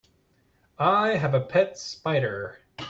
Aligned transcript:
I 0.79 1.09
have 1.17 1.35
a 1.35 1.39
pet 1.41 1.77
spider. 1.77 2.57